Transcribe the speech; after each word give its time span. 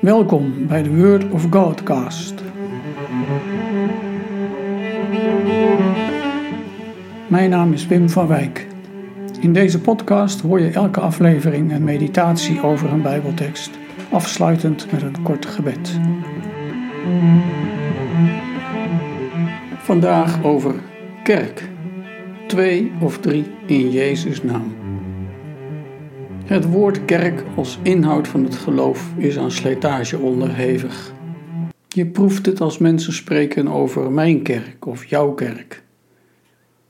Welkom 0.00 0.66
bij 0.66 0.82
de 0.82 0.96
Word 0.96 1.30
of 1.30 1.46
Godcast. 1.50 2.34
Mijn 7.28 7.50
naam 7.50 7.72
is 7.72 7.86
Wim 7.86 8.10
van 8.10 8.26
Wijk. 8.26 8.66
In 9.40 9.52
deze 9.52 9.80
podcast 9.80 10.40
hoor 10.40 10.60
je 10.60 10.70
elke 10.70 11.00
aflevering 11.00 11.72
een 11.72 11.84
meditatie 11.84 12.62
over 12.62 12.92
een 12.92 13.02
Bijbeltekst, 13.02 13.70
afsluitend 14.10 14.92
met 14.92 15.02
een 15.02 15.22
kort 15.22 15.46
gebed. 15.46 16.00
Vandaag 19.76 20.44
over 20.44 20.74
kerk. 21.22 21.68
Twee 22.46 22.92
of 23.00 23.18
drie 23.18 23.44
in 23.66 23.90
Jezus' 23.90 24.42
naam. 24.42 24.87
Het 26.48 26.64
woord 26.64 27.04
kerk 27.04 27.42
als 27.56 27.78
inhoud 27.82 28.28
van 28.28 28.44
het 28.44 28.54
geloof 28.54 29.12
is 29.16 29.38
aan 29.38 29.50
slijtage 29.50 30.18
onderhevig. 30.18 31.12
Je 31.88 32.06
proeft 32.06 32.46
het 32.46 32.60
als 32.60 32.78
mensen 32.78 33.12
spreken 33.12 33.68
over 33.68 34.12
mijn 34.12 34.42
kerk 34.42 34.86
of 34.86 35.04
jouw 35.04 35.32
kerk. 35.32 35.82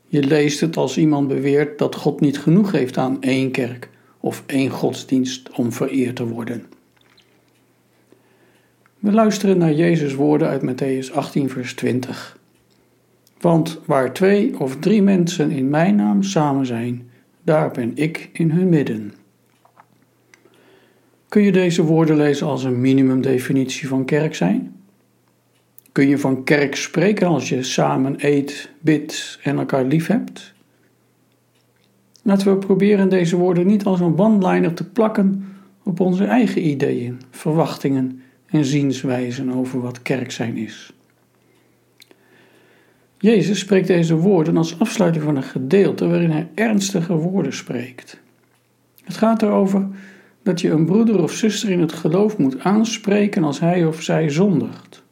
Je 0.07 0.23
leest 0.23 0.61
het 0.61 0.77
als 0.77 0.99
iemand 0.99 1.29
beweert 1.29 1.79
dat 1.79 1.95
God 1.95 2.21
niet 2.21 2.39
genoeg 2.39 2.73
heeft 2.73 2.97
aan 2.97 3.23
één 3.23 3.51
kerk 3.51 3.89
of 4.21 4.43
één 4.47 4.71
godsdienst 4.71 5.51
om 5.51 5.73
vereerd 5.73 6.17
te 6.17 6.27
worden. 6.27 6.65
We 8.99 9.13
luisteren 9.13 9.59
naar 9.59 9.75
Jezus' 9.75 10.15
woorden 10.15 10.49
uit 10.49 10.63
Matthäus 10.63 11.13
18, 11.15 11.51
vers 11.51 11.75
20. 11.75 12.39
Want 13.41 13.81
waar 13.85 14.13
twee 14.13 14.61
of 14.61 14.77
drie 14.77 15.03
mensen 15.03 15.51
in 15.51 15.69
mijn 15.69 15.97
naam 15.97 16.23
samen 16.23 16.67
zijn, 16.67 17.11
daar 17.43 17.71
ben 17.71 17.93
ik 17.95 18.31
in 18.33 18.51
hun 18.51 18.69
midden. 18.69 19.13
Kun 21.29 21.43
je 21.43 21.53
deze 21.53 21.83
woorden 21.83 22.17
lezen 22.17 22.47
als 22.47 22.65
een 22.65 22.81
minimumdefinitie 22.81 23.89
van 23.89 24.05
kerk 24.05 24.35
zijn? 24.35 24.77
Kun 25.93 26.09
je 26.09 26.19
van 26.19 26.45
kerk 26.45 26.77
spreken 26.77 27.27
als 27.27 27.49
je 27.49 27.63
samen 27.63 28.15
eet, 28.19 28.71
bidt 28.81 29.39
en 29.43 29.59
elkaar 29.59 29.85
lief 29.85 30.07
hebt? 30.07 30.53
Laten 32.23 32.53
we 32.53 32.59
proberen 32.59 33.09
deze 33.09 33.37
woorden 33.37 33.67
niet 33.67 33.85
als 33.85 34.01
een 34.01 34.15
bandliner 34.15 34.75
te 34.75 34.85
plakken 34.85 35.47
op 35.83 36.01
onze 36.01 36.25
eigen 36.25 36.67
ideeën, 36.67 37.21
verwachtingen 37.31 38.23
en 38.47 38.65
zienswijzen 38.65 39.53
over 39.53 39.81
wat 39.81 40.03
kerk 40.03 40.31
zijn 40.31 40.57
is. 40.57 40.93
Jezus 43.19 43.59
spreekt 43.59 43.87
deze 43.87 44.17
woorden 44.17 44.57
als 44.57 44.81
afsluiting 44.81 45.25
van 45.25 45.37
een 45.37 45.43
gedeelte 45.43 46.09
waarin 46.09 46.31
hij 46.31 46.49
ernstige 46.55 47.15
woorden 47.15 47.53
spreekt. 47.53 48.21
Het 49.05 49.17
gaat 49.17 49.43
erover 49.43 49.89
dat 50.49 50.61
je 50.61 50.71
een 50.71 50.85
broeder 50.85 51.23
of 51.23 51.33
zuster 51.33 51.71
in 51.71 51.81
het 51.81 51.93
geloof 51.93 52.39
moet 52.39 52.61
aanspreken 52.61 53.45
als 53.45 53.61
hij 53.61 53.85
of 53.85 54.03
zij 54.03 54.31
zondigt. 54.31 55.03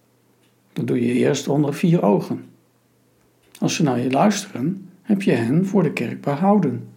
Dat 0.72 0.86
doe 0.86 1.06
je 1.06 1.12
eerst 1.12 1.48
onder 1.48 1.74
vier 1.74 2.02
ogen. 2.02 2.44
Als 3.58 3.74
ze 3.74 3.82
naar 3.82 4.00
je 4.00 4.10
luisteren, 4.10 4.88
heb 5.02 5.22
je 5.22 5.32
hen 5.32 5.66
voor 5.66 5.82
de 5.82 5.92
kerk 5.92 6.20
behouden. 6.20 6.88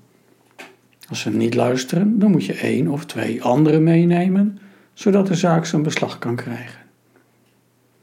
Als 1.10 1.20
ze 1.20 1.30
niet 1.30 1.56
luisteren, 1.56 2.20
dan 2.20 2.32
moet 2.32 2.46
je 2.46 2.54
één 2.54 2.88
of 2.88 3.06
twee 3.06 3.44
anderen 3.44 3.84
meenemen, 3.84 4.60
zodat 4.94 5.28
de 5.28 5.36
zaak 5.36 5.66
zijn 5.66 5.84
beslag 5.84 6.20
kan 6.20 6.36
krijgen. 6.36 6.82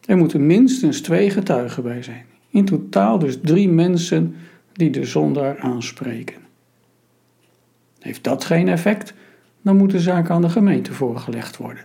Er 0.04 0.16
moeten 0.16 0.46
minstens 0.46 1.00
twee 1.00 1.30
getuigen 1.30 1.82
bij 1.82 2.02
zijn. 2.02 2.24
In 2.50 2.64
totaal 2.64 3.18
dus 3.18 3.38
drie 3.42 3.68
mensen 3.68 4.36
die 4.72 4.90
de 4.90 5.04
zondaar 5.04 5.58
aanspreken. 5.58 6.36
Heeft 8.00 8.24
dat 8.24 8.44
geen 8.44 8.68
effect, 8.68 9.14
dan 9.66 9.76
moet 9.76 9.90
de 9.90 10.00
zaak 10.00 10.30
aan 10.30 10.42
de 10.42 10.48
gemeente 10.48 10.92
voorgelegd 10.92 11.56
worden. 11.56 11.82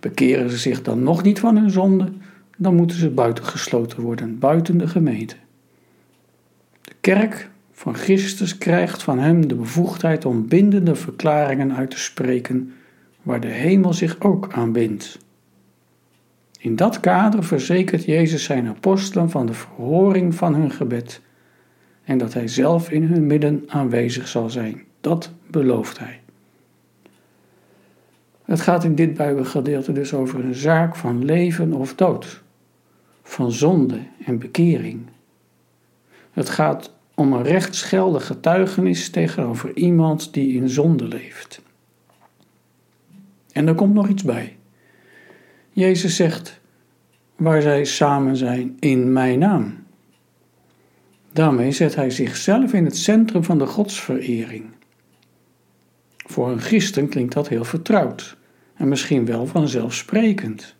Bekeren 0.00 0.50
ze 0.50 0.56
zich 0.56 0.82
dan 0.82 1.02
nog 1.02 1.22
niet 1.22 1.40
van 1.40 1.56
hun 1.56 1.70
zonde, 1.70 2.12
dan 2.56 2.74
moeten 2.74 2.96
ze 2.96 3.10
buitengesloten 3.10 4.00
worden, 4.00 4.38
buiten 4.38 4.78
de 4.78 4.88
gemeente. 4.88 5.36
De 6.82 6.94
kerk 7.00 7.50
van 7.72 7.94
Christus 7.94 8.58
krijgt 8.58 9.02
van 9.02 9.18
hem 9.18 9.48
de 9.48 9.54
bevoegdheid 9.54 10.24
om 10.24 10.48
bindende 10.48 10.94
verklaringen 10.94 11.76
uit 11.76 11.90
te 11.90 11.98
spreken, 11.98 12.72
waar 13.22 13.40
de 13.40 13.48
hemel 13.48 13.92
zich 13.92 14.20
ook 14.20 14.52
aan 14.52 14.72
bindt. 14.72 15.18
In 16.58 16.76
dat 16.76 17.00
kader 17.00 17.44
verzekert 17.44 18.04
Jezus 18.04 18.44
zijn 18.44 18.66
apostelen 18.66 19.30
van 19.30 19.46
de 19.46 19.54
verhoring 19.54 20.34
van 20.34 20.54
hun 20.54 20.70
gebed 20.70 21.20
en 22.04 22.18
dat 22.18 22.34
hij 22.34 22.48
zelf 22.48 22.90
in 22.90 23.02
hun 23.02 23.26
midden 23.26 23.64
aanwezig 23.66 24.28
zal 24.28 24.50
zijn. 24.50 24.82
Dat 25.00 25.32
belooft 25.50 25.98
hij. 25.98 26.20
Het 28.46 28.60
gaat 28.60 28.84
in 28.84 28.94
dit 28.94 29.14
Bijbelgedeelte 29.14 29.92
dus 29.92 30.14
over 30.14 30.44
een 30.44 30.54
zaak 30.54 30.96
van 30.96 31.24
leven 31.24 31.72
of 31.72 31.94
dood, 31.94 32.42
van 33.22 33.52
zonde 33.52 34.00
en 34.24 34.38
bekering. 34.38 35.06
Het 36.30 36.48
gaat 36.48 36.94
om 37.14 37.32
een 37.32 37.42
rechtsgeldig 37.42 38.26
getuigenis 38.26 39.10
tegenover 39.10 39.76
iemand 39.76 40.32
die 40.32 40.56
in 40.56 40.68
zonde 40.68 41.08
leeft. 41.08 41.62
En 43.52 43.68
er 43.68 43.74
komt 43.74 43.94
nog 43.94 44.08
iets 44.08 44.22
bij. 44.22 44.56
Jezus 45.70 46.16
zegt, 46.16 46.60
waar 47.36 47.62
zij 47.62 47.84
samen 47.84 48.36
zijn 48.36 48.76
in 48.78 49.12
mijn 49.12 49.38
naam. 49.38 49.84
Daarmee 51.32 51.72
zet 51.72 51.94
hij 51.94 52.10
zichzelf 52.10 52.72
in 52.72 52.84
het 52.84 52.96
centrum 52.96 53.44
van 53.44 53.58
de 53.58 53.66
godsverering. 53.66 54.75
Voor 56.36 56.50
een 56.50 56.60
christen 56.60 57.08
klinkt 57.08 57.34
dat 57.34 57.48
heel 57.48 57.64
vertrouwd 57.64 58.36
en 58.74 58.88
misschien 58.88 59.26
wel 59.26 59.46
vanzelfsprekend. 59.46 60.74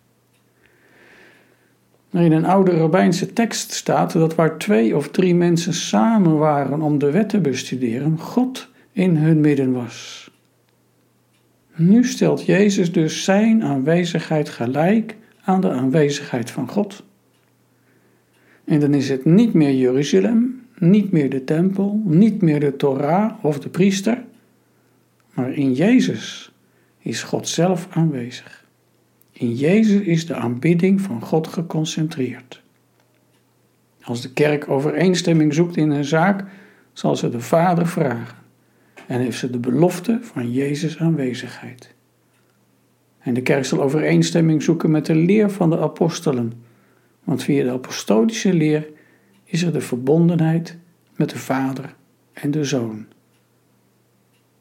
Maar 2.09 2.23
in 2.23 2.31
een 2.31 2.45
oude 2.45 2.71
rabbijnse 2.71 3.33
tekst 3.33 3.71
staat 3.71 4.13
dat 4.13 4.35
waar 4.35 4.57
twee 4.57 4.95
of 4.95 5.09
drie 5.09 5.35
mensen 5.35 5.73
samen 5.73 6.37
waren 6.37 6.81
om 6.81 6.97
de 6.97 7.11
wet 7.11 7.29
te 7.29 7.39
bestuderen, 7.39 8.19
God 8.19 8.69
in 8.91 9.15
hun 9.15 9.41
midden 9.41 9.71
was. 9.73 10.29
Nu 11.75 12.05
stelt 12.05 12.45
Jezus 12.45 12.91
dus 12.91 13.23
zijn 13.23 13.63
aanwezigheid 13.63 14.49
gelijk 14.49 15.17
aan 15.43 15.61
de 15.61 15.71
aanwezigheid 15.71 16.51
van 16.51 16.69
God. 16.69 17.03
En 18.65 18.79
dan 18.79 18.93
is 18.93 19.09
het 19.09 19.25
niet 19.25 19.53
meer 19.53 19.73
Jeruzalem, 19.73 20.61
niet 20.77 21.11
meer 21.11 21.29
de 21.29 21.43
tempel, 21.43 22.01
niet 22.03 22.41
meer 22.41 22.59
de 22.59 22.75
Torah 22.75 23.43
of 23.43 23.59
de 23.59 23.69
priester, 23.69 24.25
maar 25.37 25.53
in 25.53 25.73
Jezus 25.73 26.51
is 26.97 27.23
God 27.23 27.47
zelf 27.47 27.87
aanwezig. 27.89 28.65
In 29.31 29.55
Jezus 29.55 30.01
is 30.01 30.25
de 30.25 30.35
aanbidding 30.35 31.01
van 31.01 31.21
God 31.21 31.47
geconcentreerd. 31.47 32.61
Als 34.01 34.21
de 34.21 34.33
kerk 34.33 34.69
overeenstemming 34.69 35.53
zoekt 35.53 35.77
in 35.77 35.89
een 35.89 36.05
zaak, 36.05 36.43
zal 36.93 37.15
ze 37.15 37.29
de 37.29 37.39
Vader 37.39 37.87
vragen 37.87 38.37
en 39.07 39.19
heeft 39.19 39.37
ze 39.37 39.49
de 39.49 39.59
belofte 39.59 40.19
van 40.21 40.51
Jezus 40.51 40.97
aanwezigheid. 40.97 41.93
En 43.19 43.33
de 43.33 43.41
kerk 43.41 43.65
zal 43.65 43.81
overeenstemming 43.81 44.63
zoeken 44.63 44.91
met 44.91 45.05
de 45.05 45.15
leer 45.15 45.51
van 45.51 45.69
de 45.69 45.79
apostelen, 45.79 46.53
want 47.23 47.43
via 47.43 47.63
de 47.63 47.71
apostolische 47.71 48.53
leer 48.53 48.89
is 49.43 49.61
er 49.61 49.73
de 49.73 49.81
verbondenheid 49.81 50.77
met 51.15 51.29
de 51.29 51.37
Vader 51.37 51.95
en 52.33 52.51
de 52.51 52.63
Zoon. 52.63 53.07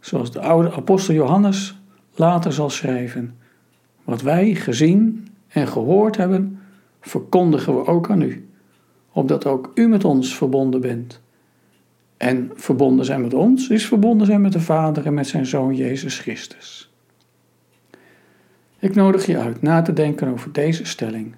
Zoals 0.06 0.32
de 0.32 0.40
oude 0.40 0.72
apostel 0.72 1.14
Johannes 1.14 1.78
later 2.14 2.52
zal 2.52 2.70
schrijven. 2.70 3.38
Wat 4.04 4.22
wij 4.22 4.54
gezien 4.54 5.28
en 5.48 5.68
gehoord 5.68 6.16
hebben, 6.16 6.58
verkondigen 7.00 7.76
we 7.76 7.86
ook 7.86 8.10
aan 8.10 8.22
u, 8.22 8.48
opdat 9.12 9.46
ook 9.46 9.70
u 9.74 9.88
met 9.88 10.04
ons 10.04 10.36
verbonden 10.36 10.80
bent. 10.80 11.20
En 12.16 12.50
verbonden 12.54 13.04
zijn 13.04 13.20
met 13.20 13.34
ons 13.34 13.68
is 13.68 13.86
verbonden 13.86 14.26
zijn 14.26 14.40
met 14.40 14.52
de 14.52 14.60
Vader 14.60 15.06
en 15.06 15.14
met 15.14 15.26
zijn 15.26 15.46
Zoon 15.46 15.74
Jezus 15.74 16.18
Christus. 16.18 16.92
Ik 18.78 18.94
nodig 18.94 19.26
je 19.26 19.38
uit 19.38 19.62
na 19.62 19.82
te 19.82 19.92
denken 19.92 20.28
over 20.28 20.52
deze 20.52 20.84
stelling. 20.84 21.34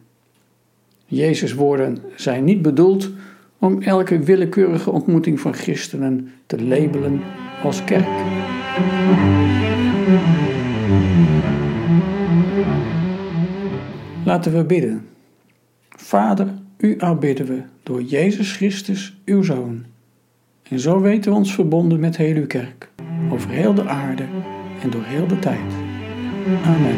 Jezus' 1.07 1.55
woorden 1.55 1.99
zijn 2.17 2.45
niet 2.45 2.63
bedoeld 2.63 3.11
om 3.59 3.83
elke 3.83 4.19
willekeurige 4.19 4.91
ontmoeting 4.91 5.41
van 5.41 5.55
christenen 5.55 6.33
te 6.47 6.63
labelen 6.65 7.21
als 7.63 7.85
kerk. 7.85 8.57
Laten 14.25 14.53
we 14.53 14.65
bidden. 14.65 15.07
Vader, 15.89 16.49
u 16.79 16.95
aanbidden 16.99 17.47
we 17.47 17.63
door 17.83 18.03
Jezus 18.03 18.53
Christus, 18.53 19.17
uw 19.25 19.43
Zoon. 19.43 19.85
En 20.69 20.81
zo 20.81 21.01
weten 21.01 21.31
we 21.31 21.37
ons 21.37 21.55
verbonden 21.55 22.01
met 22.01 22.17
heel 22.17 22.37
uw 22.37 22.47
kerk, 22.47 22.91
over 23.31 23.51
heel 23.51 23.75
de 23.75 23.89
aarde 23.89 24.25
en 24.83 24.91
door 24.91 25.05
heel 25.05 25.27
de 25.27 25.39
tijd. 25.39 25.73
Amen. 26.65 26.97